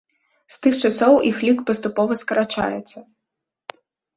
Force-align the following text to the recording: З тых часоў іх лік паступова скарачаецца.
З 0.53 0.55
тых 0.61 0.73
часоў 0.87 1.13
іх 1.31 1.37
лік 1.47 1.61
паступова 1.71 2.13
скарачаецца. 2.23 2.97